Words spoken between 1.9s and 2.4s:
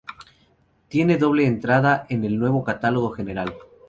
en el